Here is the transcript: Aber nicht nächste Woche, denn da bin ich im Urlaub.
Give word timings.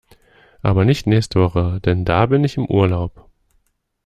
Aber 0.63 0.83
nicht 0.83 1.05
nächste 1.05 1.39
Woche, 1.39 1.79
denn 1.79 2.05
da 2.05 2.25
bin 2.25 2.43
ich 2.43 2.57
im 2.57 2.65
Urlaub. 2.65 3.29